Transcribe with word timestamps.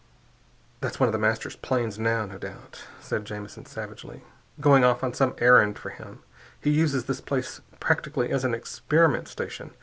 "That's 0.79 0.99
one 0.99 1.07
of 1.09 1.13
The 1.13 1.19
Master's 1.19 1.55
planes 1.55 1.99
now, 1.99 2.25
no 2.25 2.39
doubt," 2.39 2.85
said 2.99 3.23
Jamison 3.23 3.67
savagely, 3.67 4.23
"going 4.59 4.83
off 4.83 5.03
on 5.03 5.13
some 5.13 5.35
errand 5.37 5.77
for 5.77 5.89
him. 5.91 6.23
He 6.59 6.71
uses 6.71 7.05
this 7.05 7.21
place 7.21 7.61
practically 7.79 8.31
as 8.31 8.43
an 8.43 8.55
experiment 8.55 9.27
station. 9.27 9.75